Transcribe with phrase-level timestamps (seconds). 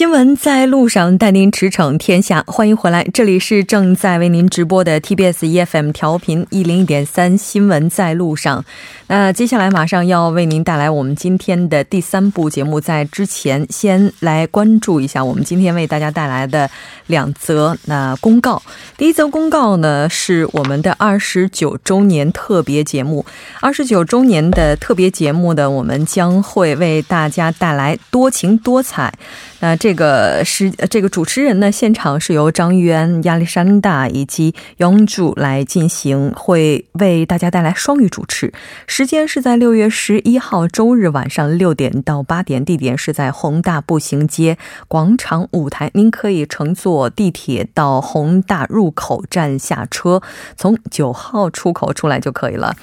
[0.00, 2.42] 新闻在路上，带您驰骋天下。
[2.46, 7.36] 欢迎回来，这里是正在为您直播的 TBS EFM 调频一零一点三。
[7.36, 8.64] 新闻在路上，
[9.08, 12.80] 那接下来马上要为您带来我们今天的第三部节目。
[12.80, 16.70] 在之前，先来关注一下我们今天为大家带来的
[17.08, 18.62] 两则那公告。
[18.96, 23.26] 第一则公告呢，是我们的二十九周年特别节目。
[23.60, 29.12] 二十九周年的特别节目呢，我们将会为大家带来多情多彩。
[29.60, 38.52] 那这个是这个主持人呢，现场是由张玉安、亚历山大以及永柱来进行，会为大家带来双语主持。
[38.86, 44.56] 时间是在六月十一号周日晚上六点到八点，地点是在宏大步行街
[44.88, 45.90] 广场舞台。
[45.92, 50.22] 您可以乘坐地铁到宏大入口站下车，
[50.56, 52.74] 从九号出口出来就可以了。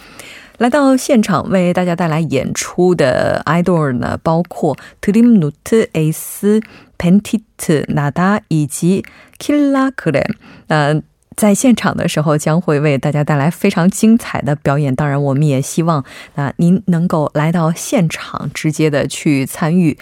[0.58, 6.61] 来到现场为大家带来演出的 idol 呢，包括 Trimnut S、
[6.97, 9.05] Pentit、Nada 以及
[9.38, 10.33] Killa Kren。
[10.67, 10.99] 呃，
[11.36, 14.95] 在现场的时候将会为大家带来非常精彩的表演。
[14.95, 19.95] 当然，我们也希望啊您能够来到现场，直接的去参与。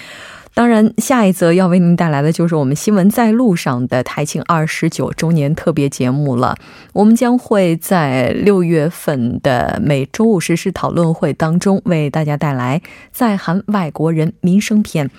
[0.55, 6.55] 当然，下一则要为您带来的就是我们新闻在路上的台庆二十九周年特别节目了。
[6.93, 12.81] 我们将会在六月份的每周五实时讨论会当中为大家带来
[13.11, 15.11] 在韩外国人民生篇。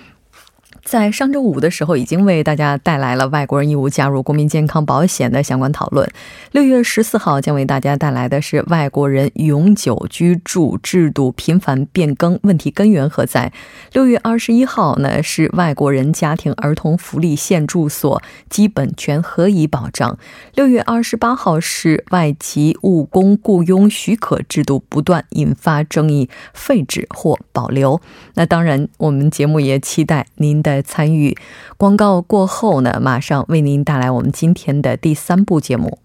[0.87, 6.09] 在上周五的时候，已经为大家带来了外国人义务加入国民健康保险的相关讨论。
[6.53, 13.51] 六月十四号将为大家带来的是外国人永久居住制度频繁变更问题根源何在。
[13.91, 20.17] 六月二十一号呢是外国人家庭儿童福利现住所基本权何以保障。
[20.55, 27.99] 六月二十八号是外籍务工雇佣许可制度不断引发争议，废止或保留。
[28.35, 30.76] 那当然，我们节目也期待您的。
[30.81, 31.37] 参与
[31.77, 35.99] 广告过后呢，马上为您带来我们今天的第三部节目。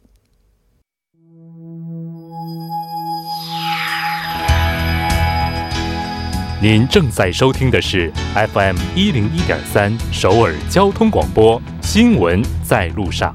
[6.61, 13.35] 您正在收听的是 FM 一零一点三首尔交通广播新闻在路上。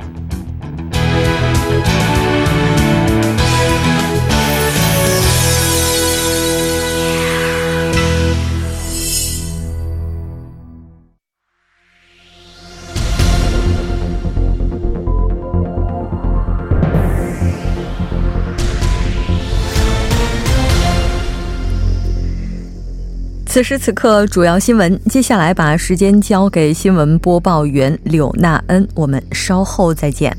[23.57, 25.01] 此时此刻，主要新闻。
[25.05, 30.31] 接下来把时间交给新闻播报员柳娜恩，我们稍后再见。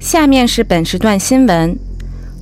[0.00, 1.78] 下面是本时段新闻。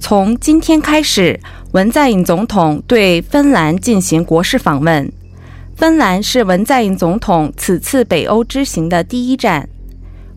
[0.01, 1.39] 从今天开始，
[1.73, 5.13] 文在寅总统对芬兰进行国事访问。
[5.77, 9.69] 芬兰是文在寅总统此次北欧之行的第一站。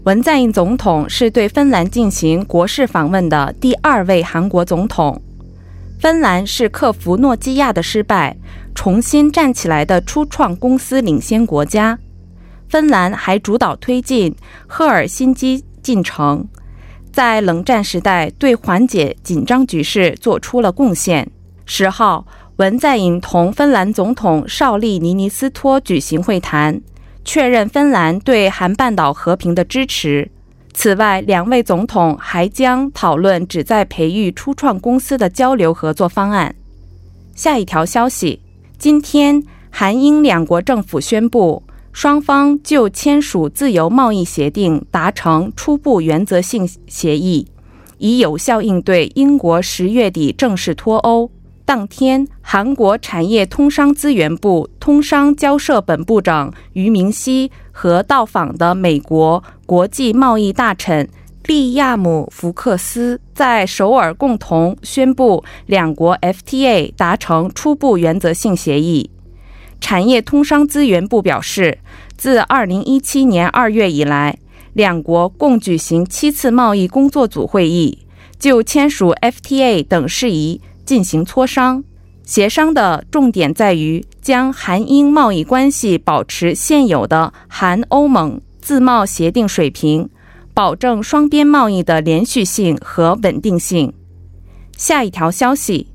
[0.04, 5.22] 文在寅总统是对芬兰进行国事访问的第二位韩国总统。
[6.00, 8.38] 芬兰是克服诺基亚的失败，
[8.76, 11.98] 重新站起来的初创公司领先国家。
[12.70, 14.36] 芬兰还主导推进
[14.68, 16.48] 赫尔辛基进程，
[17.12, 21.28] 在冷战时代对缓解紧张局势做出了贡献。
[21.66, 22.28] 十号，
[22.58, 26.80] 文在寅同芬兰总统绍利尼尼斯托举行会谈，
[27.26, 30.30] 确认芬兰对韩半岛和平的支持。
[30.78, 36.54] 此外，两位总统还将讨论旨在培育初创公司的交流合作方案。
[37.34, 38.40] 下一条消息：
[38.78, 47.48] 今天，韩英两国政府宣布，双方就签署自由贸易协定达成初步原则性协议，
[47.98, 51.32] 以有效应对英国十月底正式脱欧。
[51.68, 61.10] 当天，韩国产业通商资源部通商交涉本部长俞明熙和到访的美国国际贸易大臣
[61.46, 69.10] 利亚姆·福克斯在首尔共同宣布，两国 FTA 达成初步原则性协议。
[69.82, 71.80] 产业通商资源部表示，
[72.16, 74.38] 自2017年2月以来，
[74.72, 78.06] 两国共举行七次贸易工作组会议，
[78.40, 80.62] 就签署 FTA 等事宜。
[80.88, 81.84] 进行磋商，
[82.24, 90.10] 协商的重点在于将韩英贸易关系保持现有的韩欧盟自贸协定水平，
[90.54, 93.94] 保证双边贸易的连续性和稳定性。
[94.78, 95.88] 下一条消息，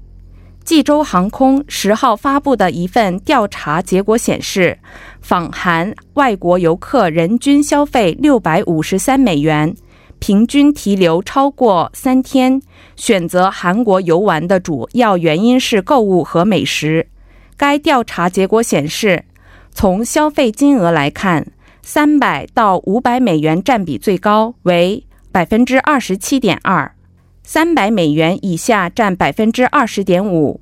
[0.63, 4.79] 济州航空十号发布的一份调查结果显示，
[5.23, 9.75] 访韩外国游客人均消费六百五十三美元，
[10.23, 12.63] 平均停留超过三天。
[12.95, 17.09] 选择韩国游玩的主要原因是购物和美食。
[17.57, 19.25] 该调查结果显示，
[19.73, 21.49] 从消费金额来看，
[21.83, 26.95] 三百到五百美元占比最高，为百分之二十七点二。
[27.43, 30.61] 三百美元以下占百分之二十点五，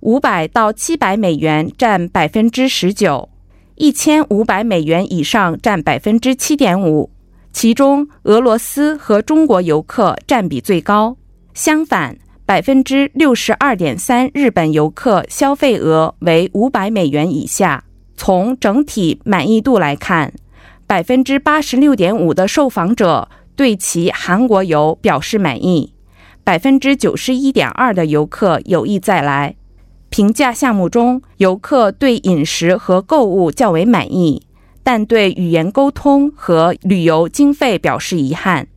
[0.00, 3.28] 五百到七百美元占百分之十九，
[3.76, 7.10] 一千五百美元以上占百分之七点五。
[7.58, 11.16] 其中，俄罗斯和中国游客占比最高。
[11.54, 17.84] 相反，百分之六十二点三日本游客消费额为五百美元以下。
[18.14, 20.34] 从整体满意度来看，
[20.86, 25.94] 百分之八十六点五的受访者对其韩国游表示满意。
[26.44, 29.56] 百分之九十一点二的游客有意再来。
[30.10, 34.45] 评价项目中，游客对饮食和购物较为满意，
[34.86, 38.68] 但对语言沟通和旅游经费表示遗憾。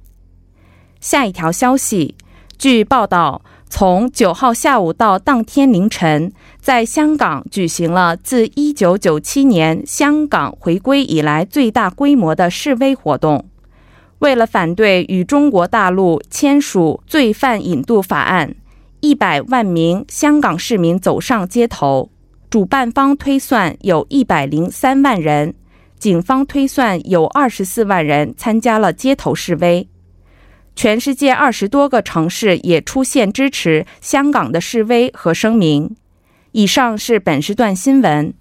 [0.99, 2.15] 下一条消息，
[2.57, 13.45] 据报道，从九号下午到当天凌晨，在香港举行了自一九九七年香港回归以来最大规模的示威活动。
[14.17, 18.55] 为了反对与中国大陆签署罪犯引渡法案，
[19.01, 22.09] 一百万名香港市民走上街头。
[22.49, 25.53] 主办方推算有一百零三万人，
[25.99, 29.87] 警方推算有二十四万人参加了街头示威。
[30.75, 35.95] 全世界二十多个城市也出现支持香港的示威和声明。
[36.53, 38.33] 以上是本时段新闻。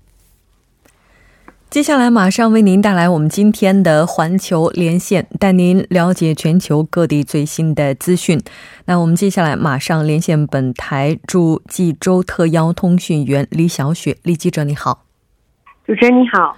[1.68, 8.40] 接下来马上为您带来我们今天的环球连线，带您了解全球各地最新的资讯。
[8.86, 15.04] 那我们接下来马上连线本台驻济州特邀通讯员李小雪，李记者你好，
[15.84, 16.56] 主持人你好，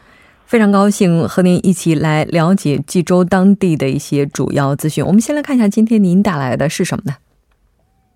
[0.50, 5.06] 非常高兴和您一起来了解济州当地的一些主要资讯。
[5.06, 7.14] 我们先来看一下今天您带来的是什么呢？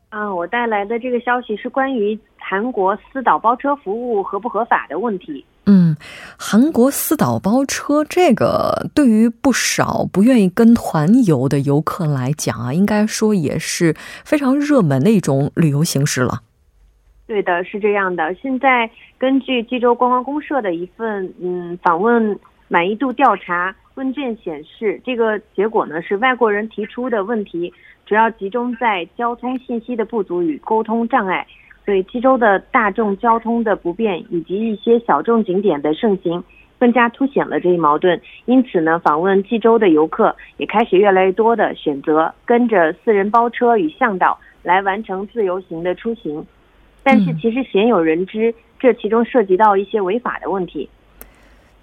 [0.08, 5.46] 啊，我带来的这个消息是关于韩国私导包车服务合不合法的问题。
[5.66, 5.96] 嗯，
[6.36, 13.94] 韩国私导包车这个对于不少不愿意跟团游的游客来讲啊，应该说也是
[14.24, 16.40] 非常热门的一种旅游形式了。
[17.34, 18.32] 对的，是这样的。
[18.34, 18.88] 现在
[19.18, 22.38] 根据济州观光公社的一份嗯访问
[22.68, 27.74] 满意度调查问卷显示，这个结果呢是外国人提出的问题
[28.06, 31.44] 主要集中在交通信息的不足与沟通障碍。
[31.84, 36.44] 所以，济州的大众交通的不便以及一些小众景点的盛行，
[36.78, 38.20] 更加凸显了这一矛盾。
[38.44, 46.46] 因此呢，访问济州的游客也开始越来越多的选择跟着私人包车与向导来完成自由行的出行。
[47.04, 50.88] 但是，其实鲜有人知，这其中涉及到一些违法的问题。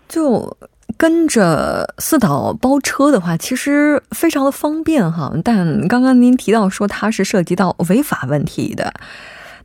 [0.10, 0.58] 就
[0.98, 5.32] 跟着四岛包车的话，其实非常的方便哈。
[5.44, 8.92] 但刚刚您提到说它是涉及到违法问题的。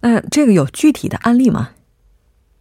[0.03, 1.71] 那这个有具体的案例吗？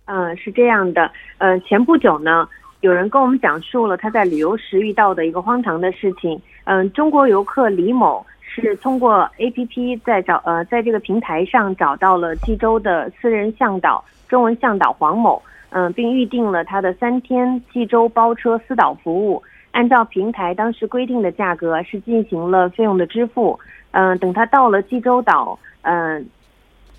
[0.05, 1.11] 嗯，是这样的。
[1.39, 2.47] 嗯，前不久呢，
[2.79, 6.41] 有人跟我们讲述了他在旅游时遇到的一个荒唐的事情。
[6.63, 8.25] 嗯，中国游客李某
[8.61, 19.43] 是通过 APP 在找呃，在这个平台上找到了济州的私人向导中文向导黄某，嗯，并预定了他的三天济州包车私导服务。
[19.71, 23.59] 按照平台当时规定的价格是进行了费用的支付。
[23.91, 26.25] 嗯，等他到了济州岛，嗯。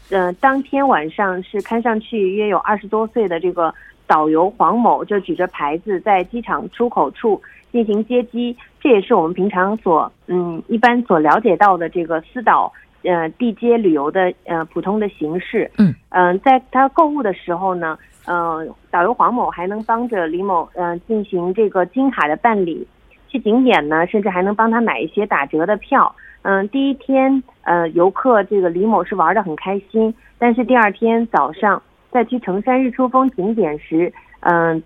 [0.08, 3.74] 呃，当天晚上是看上去约有二十多岁的这个
[4.06, 7.42] 导游黄某，就举着牌子在机场出口处
[7.76, 8.56] 进行接机。
[8.80, 15.70] 这也是我们平常所嗯一般所了解到的这个私导呃地接旅游的呃普通的形式。
[15.76, 22.86] 嗯嗯，在他购物的时候呢，嗯，导游黄某还能帮着李某呃进行这个金卡的办理，
[23.28, 26.14] 去景点呢，甚至还能帮他买一些打折的票。
[26.42, 34.80] 嗯，第一天，呃，游客这个李某是玩的很开心，但是第二天早上在去城山日出峰景点时，嗯，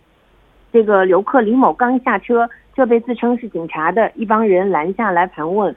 [0.73, 5.75] 这个游客李某刚下车就被自称是警察的一帮人拦下来盘问，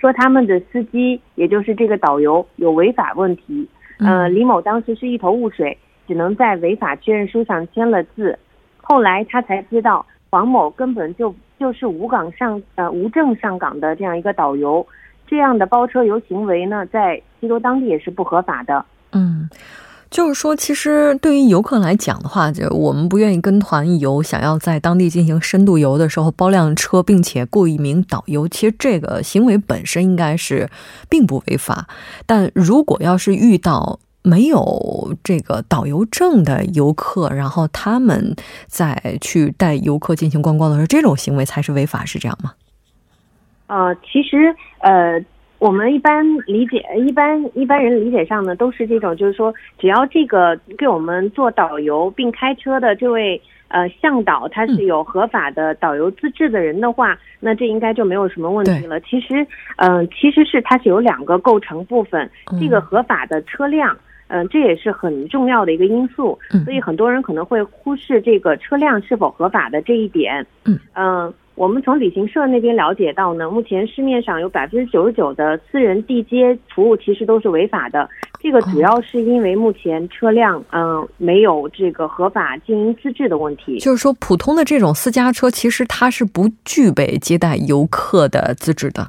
[0.00, 3.68] 说他们的司机也就是这个导游有违法问题。
[3.98, 5.76] 嗯，李某当时是一头雾水，
[6.06, 8.38] 只能在违法确认书上签了字。
[8.76, 14.86] 后来他才知道，黄某根本就就是无岗上呃无证上岗的这样一个导游。
[15.26, 18.84] 这样的包车游行为呢，在西州当地也是不合法的。
[19.12, 19.48] 嗯，
[20.08, 30.70] 就是说，其实对于游客来讲的话，就我们不愿意跟团游，想要在当地进行深度游的时候包辆车，并且雇一名导游，其实这个行为本身应该是
[31.08, 31.88] 并不违法。
[32.24, 38.34] 但如果要是遇到没有这个导游证的游客，然后他们
[38.68, 42.52] 再去带游客进行观光的时候，这种行为才是违法，是这样吗？
[43.66, 45.22] 呃，其实呃。
[45.58, 59.00] 我们一般理解，一般一般人理解上呢，都是这种，就是说，只要这个给我们做导游并开车的这位呃向导，他是有合法的导游资质的人的话，那这应该就没有什么问题了。
[59.00, 59.46] 其实，
[59.76, 63.96] 嗯，其实是它是有两个构成部分，这个合法的车辆，
[64.28, 66.38] 嗯，这也是很重要的一个因素。
[66.64, 70.46] 所以很多人可能会忽视这个车辆是否合法的这一点。
[70.66, 71.32] 嗯嗯。
[71.56, 78.08] 我们从旅行社那边了解到呢，目前市面上有百分之九十九的私人地接服务其实都是违法的。
[78.38, 83.78] 这个主要是因为目前车辆嗯没有这个合法经营资质的问题。
[83.78, 89.08] 就是说，普通的这种私家车其实它是不具备接待游客的资质的。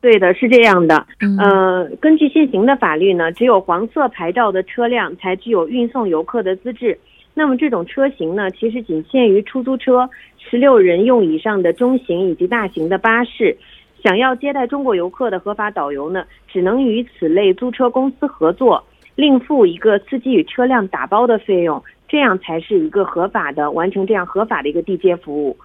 [0.00, 1.06] 对的，是这样的。
[1.18, 6.96] 嗯，根据现行的法律呢，只有黄色牌照的车辆才具有运送游客的资质。
[7.34, 10.08] 那么这种车型呢，其实仅限于出租车。
[10.38, 13.56] 十六人用以上的中型以及大型的巴士，
[14.02, 18.82] 想要接待中国游客的合法导游呢，只能与此类租车公司合作，
[19.14, 25.56] 另付一个司机与车辆打包的费用，这样才是一个合法的完成这样合法的一个地接服务。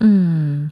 [0.00, 0.70] 嗯。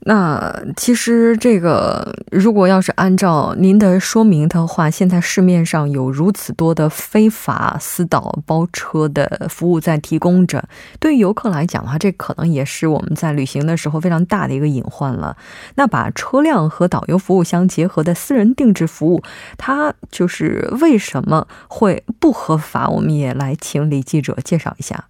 [0.00, 10.66] 那其实这个，如果要是按照您的说明的话，现在市面上有如此多的非法私导包车的服务在提供着，
[10.98, 15.36] 对于游客来讲的话，这可能也是我们在旅行的时候非常大的一个隐患了。
[15.74, 19.22] 那把车辆和导游服务相结合的私人定制服务，
[19.58, 22.88] 它就是为什么会不合法？
[22.88, 25.06] 我们也来请李记者介绍一下。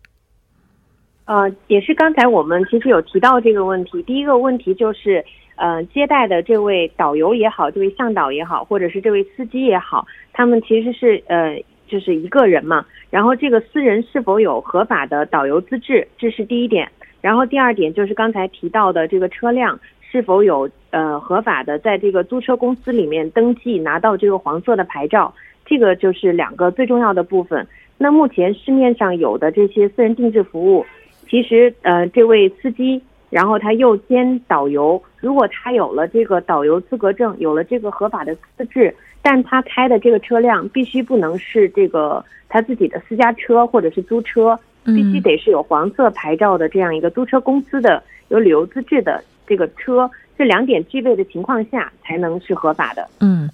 [1.28, 4.02] 呃，也是刚才我们其实有提到这个问题。
[4.04, 5.22] 第一个问题就是，
[5.56, 12.82] 呃，接待的这位导游也好，这位向导也好，或者是这位司机也好，他们其实是呃，就是一个人嘛。
[13.10, 16.90] 然后这个私人是否有合法的导游资质，这是第一点。
[17.20, 25.34] 然后第二点就是刚才提到的这个车辆是否有呃合法的在这个租车公司里面登记拿到这个黄色的牌照，
[25.66, 27.66] 这个就是两个最重要的部分。
[27.98, 30.86] 那目前市面上有的这些私人定制服务。
[31.28, 35.00] 其实，呃，这位司机，然后他又兼导游。
[35.18, 50.10] 如果他有了这个导游资格证，有了这个合法的资质，但他开的这个车辆必须不能是这个他自己的私家车或者是租车，必须得是有黄色牌照的这样一个租车公司的有旅游资质的这个车。
[50.38, 53.04] 这两点具备的情况下，才能是合法的。
[53.18, 53.50] 嗯，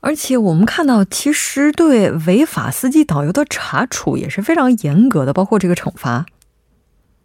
[0.00, 6.24] 而且我们看到，其实对违法司机导游的查处也是非常严格的，包括这个惩罚。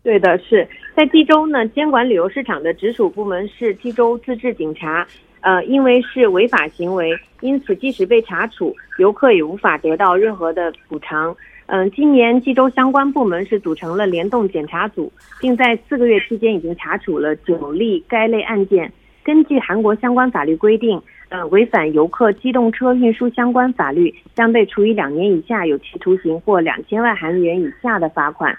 [0.02, 1.68] 对的，是在济州呢。
[1.68, 5.06] 监管旅游市场的直属部门是济州自治警察。
[5.42, 11.34] 呃，因为是违法行为，因此即使被查处，游客也无法得到任何的补偿。
[11.68, 18.92] 嗯，今年济州相关部门是组成了联动检查组，并在四个月期间已经查处了九例该类案件。
[19.24, 28.58] 根据韩国相关法律规定，呃，违反游客机动车运输相关法律，将被处以两年以下有期徒刑或两千万韩元以下的罚款。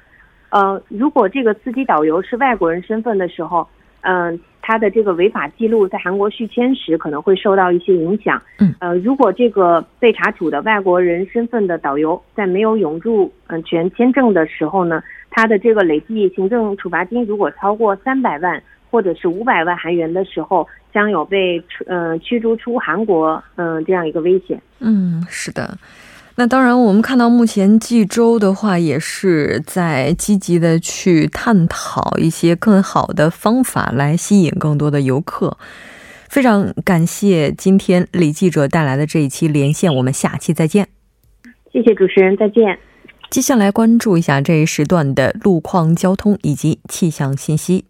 [0.50, 3.66] 呃，如果这个司机导游是外国人身份的时候，
[4.02, 8.40] 嗯，他的这个违法记录在韩国续签时可能会受到一些影响。
[8.58, 24.60] 嗯，呃，如果这个被查处的外国人身份的导游在没有永住嗯权签证的时候呢，他的这个累计行政处罚金如果超过三百万或者是五百万韩元的时候，将有被嗯驱逐出韩国嗯这样一个危险。
[24.80, 25.76] 嗯，是的。
[26.36, 35.58] 那当然，我们看到目前济州的话，也是在积极的去探讨一些更好的方法来吸引更多的游客。
[36.28, 40.88] 非常感谢今天李记者带来的这一期连线，我们下期再见。
[41.72, 42.78] 谢谢主持人，再见。
[43.28, 47.84] 接下来关注一下这一时段的路况、交通以及气象信息。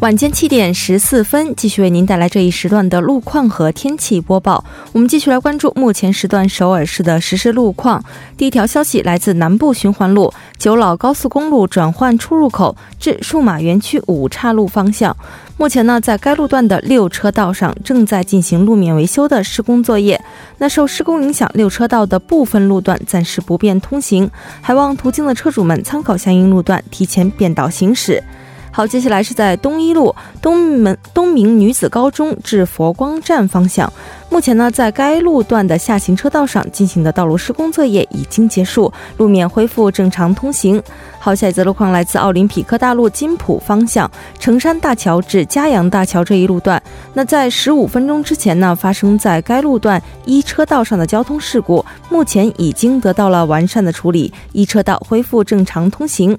[0.00, 4.64] 晚间七点十四分，继续为您带来这一时段的路况和天气播报。
[4.92, 8.02] 我们继续来关注目前时段首尔市的实时路况。
[8.34, 15.14] 第一条消息来自南部循环路九老高速公路转换出入口至数码园区五岔路方向。
[15.58, 20.18] 目前呢，在该路段的六车道上正在进行路面维修的施工作业。
[20.56, 24.30] 那受施工影响，六车道的部分路段暂时不便通行，
[24.62, 28.24] 还望途经的车主们参考相应路段，提前变道行驶。
[28.72, 33.92] 好，接下来是在东一路东门东明女子高中至佛光站方向。
[34.30, 40.80] 目前呢，在该路段的下行车道上进行的道路施工作业已经结束，路面恢复正常通行。
[41.18, 44.08] 好，下一则路况来自奥林匹克大路金浦方向
[44.38, 46.80] 成山大桥至嘉阳大桥这一路段。
[47.12, 56.38] 那在十五分钟之前呢，发生在该路段一车道上的交通事故，目前已经得到了完善的处理，一车道恢复正常通行。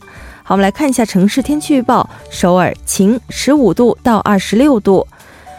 [0.52, 5.08] 我们来看一下城市天气预报：首尔晴，十五度到二十六度。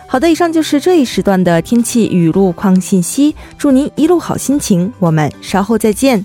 [0.06, 3.34] 好的，以上就是这一时段的天气与路况信息。
[3.56, 6.22] 祝您一路好心情，我们稍后再见。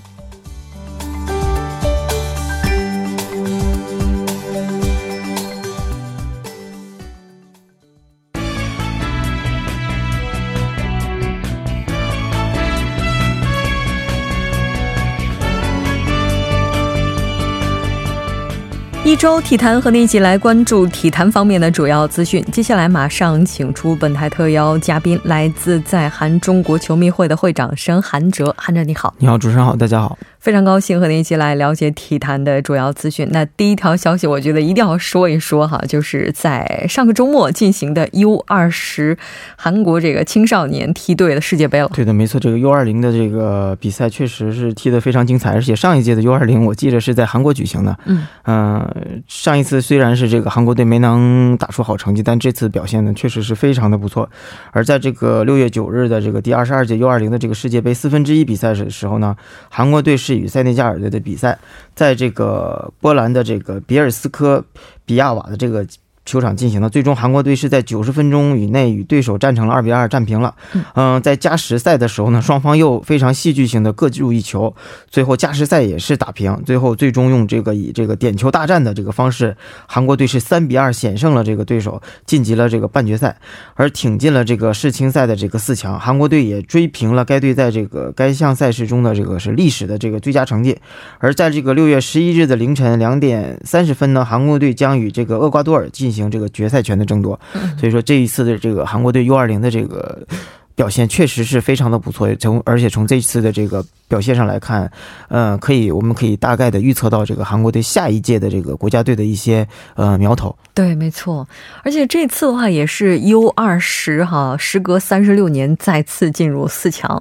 [19.08, 22.44] 一周体坛和您一起来关注体坛方面的主要资讯。
[22.52, 28.54] 接下来马上请出本台特邀嘉宾，来自在韩中国球迷会的会长申韩哲。
[28.58, 30.18] 韩哲你好，你好，主持人好，大家好。
[30.40, 33.28] 非常高兴和您一起来了解体坛的主要资讯。
[33.32, 39.18] 那第一条消息，我觉得一定要说一说哈，就是在上个周末进行的 U 二十
[39.56, 41.90] 韩国这个青少年梯队的世界杯了。
[41.92, 47.98] 对的，没错，这个 U 二零的这个比赛确实是踢得非常精彩，而且上一届的 U 二零我记得是在韩国举行的。
[48.04, 54.30] 嗯嗯，上一次虽然是这个韩国队没能打出好成绩，但这次表现呢确实是非常的不错。
[54.70, 59.36] 而在这个六月九日的这个第二十二届 U 二零的这个世界杯四分之一比赛的时候呢，
[59.68, 60.27] 韩国队是。
[60.28, 61.58] 是与塞内加尔队的比赛，
[61.94, 64.62] 在这个波兰的这个比尔斯科
[65.06, 65.86] 比亚瓦的这个。
[66.28, 70.54] 球场进行的，最终韩国队是在九十分钟以内与对手战成了二比二战平了。
[70.92, 74.74] 嗯，在加时赛的时候呢，双方又非常戏剧性的各入一球，
[75.08, 76.54] 最后加时赛也是打平。
[76.66, 79.56] 最后最终用这个以这个点球大战的这个方式，
[79.86, 83.34] 韩国队是三比二险胜了这个对手，晋级了这个半决赛，
[83.72, 85.98] 而挺进了这个世青赛的这个四强。
[85.98, 90.76] 韩国队也追平了该队在这个该项赛事中的这个是历史的这个最佳成绩。
[91.20, 96.17] 而在这个六月十一日的凌晨两点三十分呢，韩国队将与这个厄瓜多尔进行。
[96.18, 97.38] 行这个决赛权的争夺，
[97.78, 100.26] 所以说这一次的这个韩国队 U 二零的这个
[100.74, 102.28] 表现确实是非常的不错。
[102.36, 104.90] 从而且从这次的这个表现上来看，
[105.28, 110.54] 呃，可以我们可以大概的预测到这个韩国队下一届的这个国家队的一些呃苗头。
[110.78, 111.44] 对，没错。
[111.82, 117.20] 而且这次的话也是 U 二十哈，时隔三十六年再次进入四强。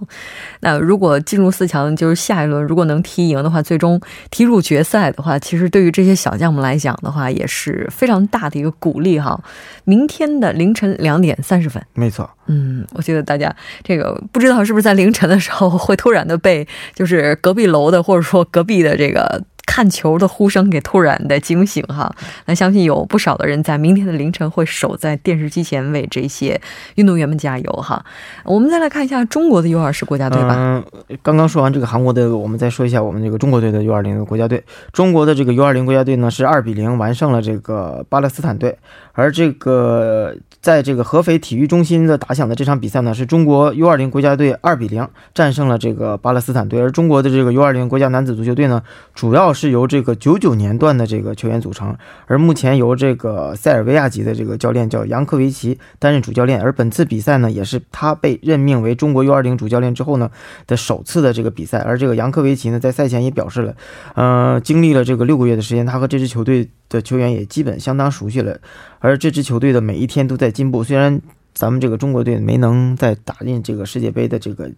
[0.60, 9.44] 那如果进入四强，就是下一轮如果能踢赢的话，最终踢入决赛的话，其实对于这些小将们来讲的话，也是非常大的一个鼓励哈。
[9.86, 12.30] 明天的凌晨两点三十分，没错。
[12.46, 19.42] 嗯，我觉得大家这个不知道是不是在凌晨的时候会突然的被就是隔壁楼的或者说隔壁的这个。
[19.68, 22.12] 看球的呼声给突然的惊醒哈，
[22.48, 26.60] 那相信有不少的人在明天的凌晨会守在电视机前为这些
[26.96, 28.04] 运动员们加油哈。
[28.44, 30.56] 我们再来看一下中国的 U 二十国家队吧。
[30.58, 30.84] 嗯，
[31.22, 34.64] 刚刚说完这个韩国的，我们再说一下我们这个中国队的 U 二零的国家队。
[34.94, 38.78] 中国的这个 U 二零国家队呢是二比零完胜了这个巴勒斯坦队，
[39.18, 48.84] 而这个在这个合肥体育中心的打响的这场比赛呢，是中国 U 二零国家队二比零战胜了这个巴勒斯坦队，而中国的这个 U 二零国家男子足球队呢，
[49.16, 56.62] 主要是由这个九九年段的这个球员组成，而目前由这个塞尔维亚籍的这个教练叫杨科维奇担任主教练。
[56.62, 60.30] 而本次比赛呢，也是他被任命为中国 U20 主教练之后呢
[60.68, 61.80] 的首次的这个比赛。
[61.80, 63.74] 而这个杨科维奇呢，在赛前也表示了，
[64.14, 68.60] 呃，经历了这个六个月的时间，他和这支球队的球员也基本相当熟悉了。
[69.00, 71.22] 而这支球队的每一天都在进步，虽然。
[71.54, 74.70] 咱们这个中国队没能再打进这个世界杯的这个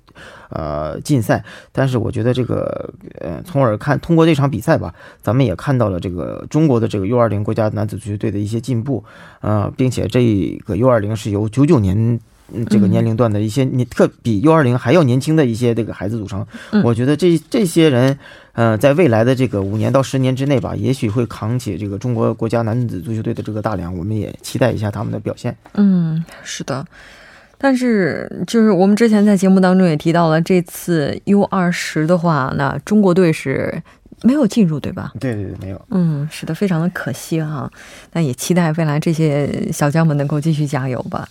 [0.49, 1.43] 呃竞赛，
[1.73, 9.03] 但是我觉得这个呃，从而看通过这场比赛吧，咱们也看到了这个中国的这个 U 二零国家男子足球队的一些进步，
[9.41, 12.21] 呃，并且这个 U 二零是由九九年。
[12.69, 16.45] 这个年龄段的一些你特比 U 二零还要年轻的一些这个孩子组成，
[16.83, 18.17] 我觉得这这些人，
[18.53, 25.55] 呃，在未来的这个五年到十年之内吧，也许会扛起这个中国国家男子足球队的这个大梁，我们也期待一下他们的表现。
[25.75, 26.85] 嗯，是的，
[27.57, 33.81] 但是就是我们之前在节目当中也提到了，这次 U 二十的话，那中国队是
[34.23, 35.13] 没有进入，对吧？
[35.19, 35.81] 对对对，没有。
[35.91, 37.71] 嗯，是的，非常的可惜哈。
[38.13, 41.27] 那也期待未来这些小将们能够继续加油吧。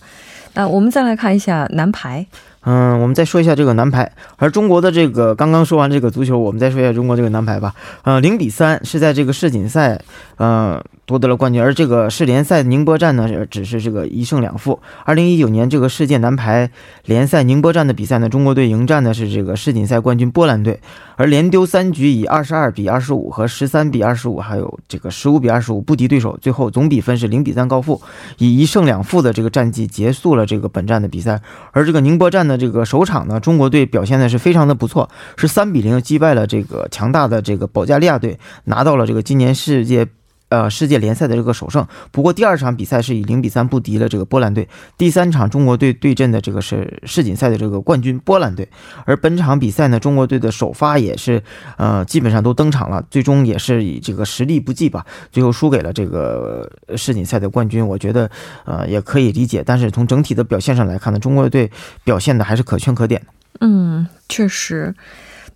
[0.59, 2.25] 那我们再来看一下男排。
[2.65, 4.11] 嗯，我们再说一下这个男排。
[4.35, 7.73] 而中国的这个刚刚说完这个足球，我们再说一下中国这个男排吧。
[8.03, 10.01] 呃，零比三是在这个世锦赛，
[10.37, 10.83] 嗯。
[11.09, 14.79] 夺得了冠军，而这个世联赛宁波站呢，只是这个一胜两负。
[15.05, 16.69] 二零一九年这个世界男排
[17.05, 20.79] 联赛宁波站的比赛呢，中国队迎战的是这个世锦赛冠军波兰队，
[21.15, 27.99] 而连丢三局，以二十二比二十五和十三比二十五，还有这个十五比二十五不敌对手，最后总比分是零比三告负，
[28.37, 31.41] 以一胜两负的这个战绩结束了这个本站的比赛。
[31.71, 40.05] 而这个宁波站的这个首场呢，中国队表现的是非常的不错，是三比零击败了这个强大的这个保加利亚队，拿到了这个今年世界。
[40.49, 41.87] 呃，世界联赛的这个首胜。
[42.11, 44.67] 不过第二场比赛是以零比三不敌了这个波兰队。
[44.97, 48.67] 第三场中国队对阵的这个是世锦赛的这个冠军波兰队。
[49.05, 51.41] 而本场比赛呢，中国队的首发也是
[51.77, 57.87] 呃基本上都登场了，最终也是以这个实力不济吧，最后输给了这个世锦赛的冠军。
[57.87, 58.29] 我觉得
[58.65, 61.71] 呃也可以理解，但是从整体的表现上来看呢，中国队
[62.03, 63.27] 表现的还是可圈可点的。
[63.61, 64.95] 嗯，确实。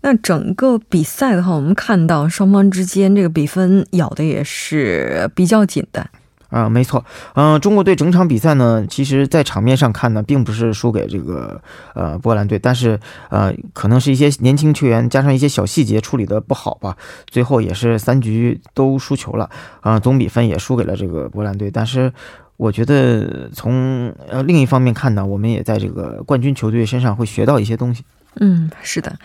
[0.04, 6.06] 那整个比赛的话，我们看到双方之间这个比分咬的也是比较紧的。
[6.50, 11.60] 啊，没错，嗯，中国队整场比赛呢，其实，在场面上看呢，并不是输给这个
[11.96, 19.50] 呃波兰队，但是呃，可能是一些年轻球员加上一些小细节处理的不好吧，最后也是三局都输球了，
[19.82, 21.72] 啊，总比分也输给了这个波兰队。
[21.72, 22.13] 但是，
[22.58, 28.04] 我觉得从呃另一方面看呢，我们也在这个冠军球队身上会学到一些东西。
[28.39, 29.17] 嗯，是的。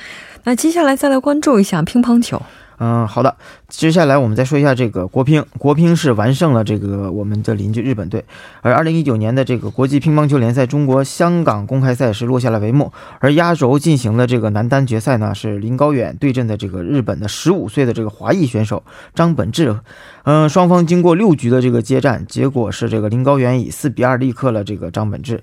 [0.44, 2.40] 那接下来再来关注一下乒乓球。
[2.80, 3.34] 嗯，好的。
[3.66, 5.44] 接下来我们再说一下这个国乒。
[5.58, 8.24] 国乒是完胜了这个我们的邻居日本队。
[8.62, 12.92] 而2019年的这个国际乒乓球联赛中国香港公开赛是落下了帷幕。
[13.18, 19.76] 而压轴进行的这个男单决赛呢，是林高远对阵的这个日本的15岁的这个华裔选手张本智。
[20.22, 25.42] 嗯，双方经过六局的这个接战，结果是这个林高远以4比2力克了这个张本智，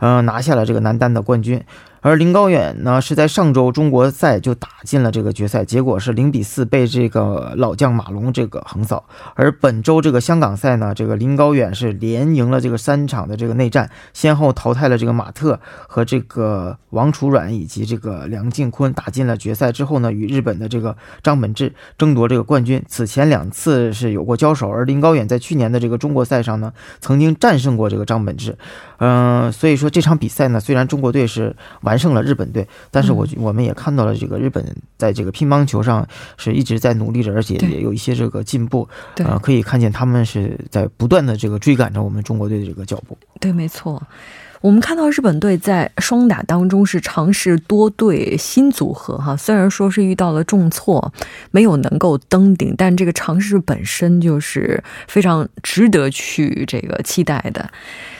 [0.00, 1.62] 嗯，拿下了这个男单的冠军。
[2.02, 9.04] 而林高远呢，是在上周中国赛就打进了这个决赛，结果是零比四被这个老将马龙这个横扫。
[9.34, 22.82] 而本周这个香港赛呢，这个林高远是连赢了这个三场的这个内战，先后淘汰了这个马特和这个王楚软以及这个梁靖昆，打进了决赛之后呢，与日本的这个张本智争夺这个冠军。
[22.88, 28.58] 此前两次是有过交手，而林高远在去年的这个中国赛上呢，曾经战胜过这个张本智。
[29.04, 34.64] 嗯，所以说这场比赛呢，虽然中国队是完胜了日本队，但是我我们也看到了这个日本
[34.96, 38.88] 在这个乒乓球上是一直在努力着，而且也有一些这个进步。
[39.16, 43.18] 对，可以看见他们是在不断的这个追赶着我们中国队的这个脚步。
[43.40, 44.00] 对，没错。
[44.62, 51.12] 我们看到日本队在双打当中是尝试多对新组合哈，虽然说是遇到了重挫，
[51.50, 57.68] 没有能够登顶，但这个尝试本身就是非常值得去这个期待的。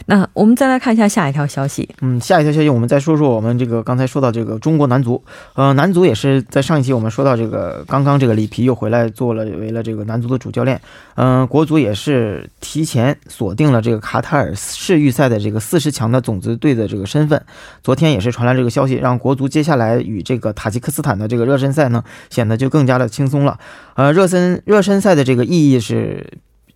[0.07, 1.89] 那我们再来看一下下一条消息。
[2.01, 5.23] 嗯，下一条消息，我们再说说我们这个刚才说到这个中国男足。
[5.55, 10.81] 呃，男足也是在上一期我们说到这个，刚刚这个里皮又回来做了为了这个男足的主教练。
[11.15, 17.45] 嗯，国足也是提前锁定了这个卡塔尔世预赛的这个四十强的总种子队的这个身份。
[17.83, 23.59] 昨天也是传来这个消息，让国足接下来与这个塔吉克斯坦的这个热身赛呢，显得就更加的轻松了。
[23.95, 26.27] 呃，热身热身赛的这个意义是。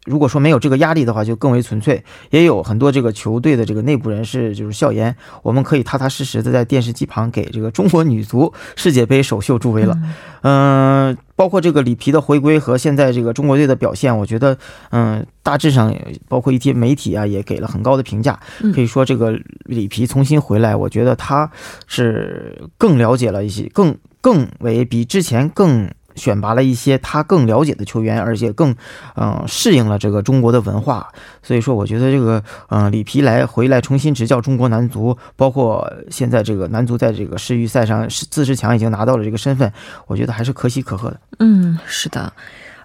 [0.06, 2.02] 如果说没有这个压力的话，就更为纯粹。
[2.30, 9.98] 也有很多这个球队的这个内部人士就是笑言，我们可以踏踏实实的在电视机旁给这个中国女足世界杯首秀助威了。
[10.42, 14.56] 嗯，包括这个里皮的回归和现在这个中国队的表现，我觉得，
[14.90, 15.94] 嗯，大致上
[16.28, 18.38] 包括一些媒体啊也给了很高的评价。
[18.72, 21.50] 可以说这个里皮重新回来，我觉得他
[21.86, 25.90] 是更了解了一些，更更为比之前更。
[26.16, 28.74] 选拔了一些他更了解的球员，而且更，
[29.14, 31.08] 嗯，适应了这个中国的文化。
[31.42, 39.72] 所以说，我觉得这个，嗯，里皮来回来重新执教中国男足，包括现在这个男足在这个世预赛上是自十强已经拿到了这个身份，
[40.06, 41.20] 我觉得还是可喜可贺的。
[41.38, 42.32] 嗯，是的。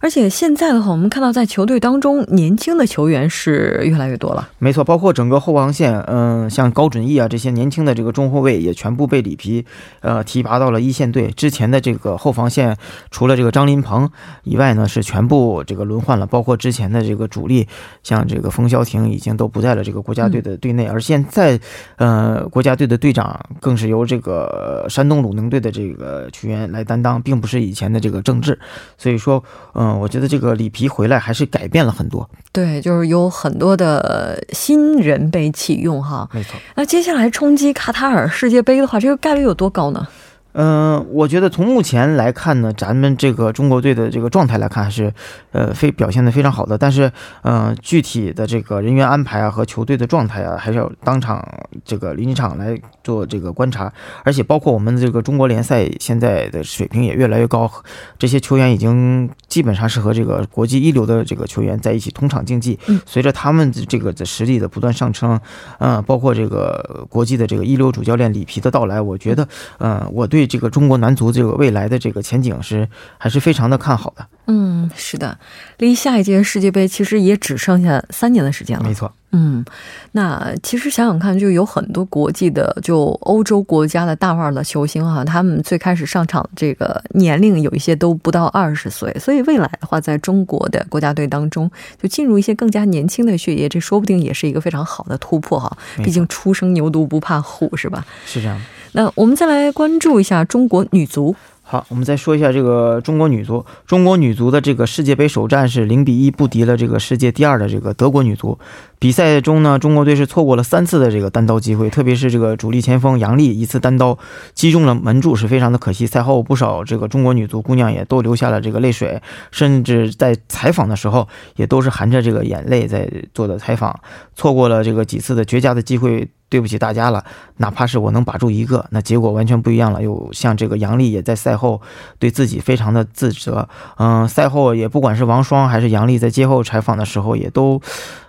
[0.01, 4.49] 而且现在的话，我们看到在球队当中，年轻的球员是越来越多了。
[4.57, 9.63] 没错，包括整个后防线，嗯，像高准翼啊这些年轻的这个中后卫也全部被里皮，
[9.99, 11.27] 呃，提拔到了一线队。
[11.29, 12.75] 之前的这个后防线，
[13.11, 14.09] 除了这个张琳芃
[14.43, 16.25] 以外呢，是全部这个轮换了。
[16.25, 17.67] 包括之前的这个主力，
[18.01, 20.87] 像这个冯潇霆已经都不在了这个国家队的队内。
[20.87, 21.59] 而现在，
[21.97, 28.57] 呃，国家队的队长更是由这个山东鲁能队的这个球员来担当，并不是以前的这个郑智。
[28.97, 29.43] 所以说，
[29.75, 29.90] 嗯。
[29.99, 36.59] 我觉得这个里皮回来还是改变了很多，对，就是有很多的新人被启用哈，没错。
[36.75, 40.07] 那接下来冲击卡塔尔世界杯的话，这个概率有多高呢？
[40.53, 45.13] 嗯，我觉得从目前来看呢，咱们这个中国队的这个状态来看，还是
[45.53, 46.77] 呃非表现的非常好的。
[46.77, 47.09] 但是，
[47.43, 51.41] 嗯，具体的这个人员安排啊和球队的状态啊，还是要当场
[51.85, 53.91] 这个临场来做这个观察。
[54.25, 57.71] 而且，包括我们的这个中国联赛现在的水平也越来越高，
[58.19, 62.77] 这些球员已经基本上是和这个国际一流的这个球员在一起同场竞技。
[63.05, 65.39] 随着他们这个的实力的不断上升，
[65.79, 69.47] 嗯，包括这个国际的这个一流主教练里皮的到来，我觉得，
[69.79, 70.40] 嗯，我对。
[70.41, 74.25] 对这个中国男足这个未来的这个前景是还是非常的看好的。
[74.47, 75.37] 嗯，是的，
[75.77, 78.83] 离下一届世界杯其实也只剩下三年的时间了。
[78.83, 79.13] 没错。
[79.31, 79.63] 嗯，
[80.11, 95.77] 那其实想想看，就有很多国际的，就欧洲国家的大腕的球星哈，他们最开始上场这个年龄有一些都不到二十岁，所以未来的话，在中国的国家队当中，就进入一些更加年轻的血液，这说不定也是一个非常好的突破哈。
[96.03, 98.05] 毕竟初生牛犊不怕虎，是吧？
[98.25, 98.59] 是这样。
[98.93, 101.33] 那我们再来关注一下中国女足。
[101.63, 103.65] 好，我们再说一下这个中国女足。
[103.87, 108.59] 中国女足的这个世界杯首战是零比一不敌了这个世界第二的这个德国女足。
[109.01, 114.19] 比赛中呢，中国队是错过了三次的这个单刀机会，特别是这个主力前锋杨丽一次单刀
[114.53, 116.05] 击中了门柱，是非常的可惜。
[116.05, 123.99] 赛后不少这个中国女足姑娘也都流下了这个泪水，甚至在采访的时候也都是含着这个眼泪在做的采访。
[124.35, 126.29] 错过了这个几次的绝佳的机会。
[126.51, 127.23] 对不起大家了，
[127.55, 130.03] 哪怕是我能把住一个，那结果完全不一样了。
[130.03, 131.81] 又像这个杨丽也在赛后
[132.19, 137.81] 对自己非常的自责，嗯，赛后也不管是王霜还是杨丽在接后采访的时候，也都，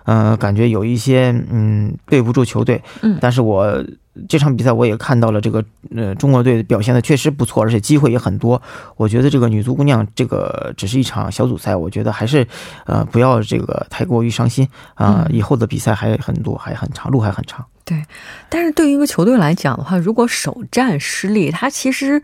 [0.05, 3.83] 嗯，感觉有一些嗯对不住球队，嗯，但是我。
[4.29, 8.61] 这场比赛我也看到了，这个呃中国队表现的确实不错，而且机会也很多。
[8.95, 12.47] 我觉得这个女足姑娘这个只是一场小组赛，我觉得还是
[12.85, 17.65] 呃不要这个太过于伤心啊，以后的比赛还很多，还很长，路还很长。
[17.83, 18.03] 对，
[18.49, 22.21] 但是对于一个球队来讲的话，如果首战失利，他其实。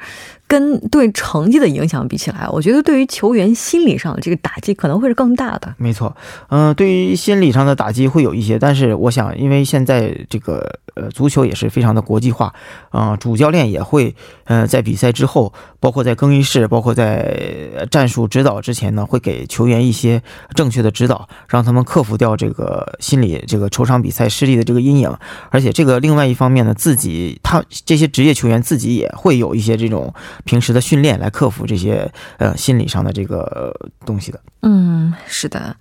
[0.50, 5.76] 跟对成绩的影响比起来，我觉得对于球员心理上的这个打击可能会是更大的。
[5.78, 6.18] 没错，
[6.50, 12.52] 嗯，对于心理上的打击会有一些，但是我想，因为现在这个呃足球也是非常的国际化，
[12.90, 20.24] 啊，主教练也会呃在比赛之后，包括在更衣室，包括在战术指导之前呢，会给球员一些
[20.56, 25.16] 正确的指导，让他们克服掉这个心理这个球场比赛失利的这个阴影。
[25.52, 30.12] 而且这个另外一方面呢，自己他这些职业球员自己也会有一些这种。
[30.46, 33.74] 平时的训练来克服这些呃心理上的这个
[34.06, 34.40] 东西的。
[34.62, 35.76] 嗯，是的。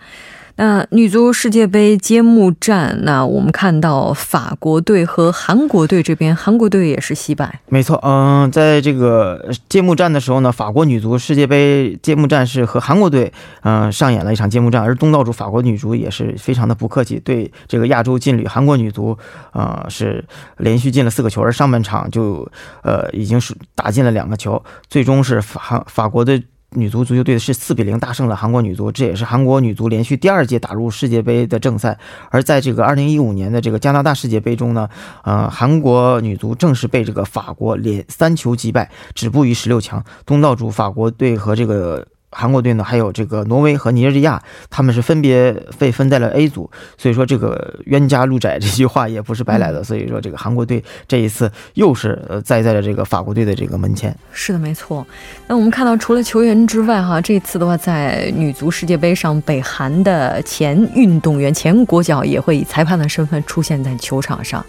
[0.58, 7.60] 那女足世界杯揭幕战，那我们看到法国队和韩国队这边，韩国队也是惜败。
[7.68, 19.16] 没错，嗯，在这个揭幕战的时候呢，法国女足世界杯揭幕战是和韩国队嗯上演了一场揭幕战，而东道主法国女足也是非常的不客气，对这个亚洲劲旅韩国女足
[19.52, 20.24] 啊是
[20.56, 22.44] 连续进了四个球，而上半场就
[22.82, 26.42] 呃已经是打进了两个球，最终是法法国的。
[26.74, 31.98] 女足足球队是四比零大胜了韩国女足，这也是韩国女足连续第二届打入世界杯的正赛。
[32.30, 34.88] 而在这个二零一五年的这个加拿大世界杯中呢，
[35.24, 40.04] 呃，韩国女足正式被这个法国连三球击败，止步于十六强。
[40.26, 42.06] 东道主法国队和这个。
[42.30, 49.82] 韩国队呢，还有这个挪威和尼日利亚，他们是分别被分在了 A 组，所以说这个冤家路窄这句话也不是白来的。
[49.82, 54.14] 所以说这个韩国队这一次又是呃栽在了这个法国队的这个门前。
[54.32, 55.06] 是的，没错。
[55.46, 64.64] 那我们看到，除了球员之外，哈，这次的话，在女足世界杯上，北韩的前运动员、前国脚也会以裁判的身份出现在球场上。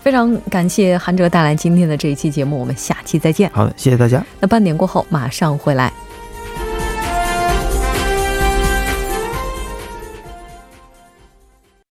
[0.00, 3.48] 非常感谢韩哲带来今天的这一期节目，我们下期再见。
[3.54, 4.24] 好的，谢谢大家。
[4.40, 5.92] 那半点过后马上回来。